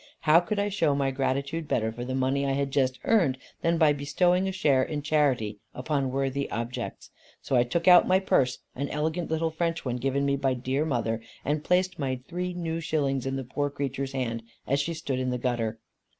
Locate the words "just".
2.71-2.97